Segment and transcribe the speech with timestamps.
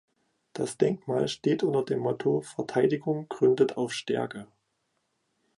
[0.53, 4.47] Das Denkmal steht unter dem Motto: ""Verteidigung gründet auf Stärke.